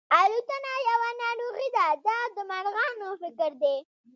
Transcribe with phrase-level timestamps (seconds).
[0.21, 3.77] الوتنه یوه ناروغي ده دا د مرغانو فکر دی.